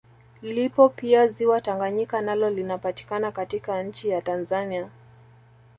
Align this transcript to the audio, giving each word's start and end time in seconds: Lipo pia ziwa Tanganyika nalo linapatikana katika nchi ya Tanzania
Lipo 0.41 0.89
pia 0.89 1.27
ziwa 1.27 1.61
Tanganyika 1.61 2.21
nalo 2.21 2.49
linapatikana 2.49 3.31
katika 3.31 3.83
nchi 3.83 4.09
ya 4.09 4.21
Tanzania 4.21 4.89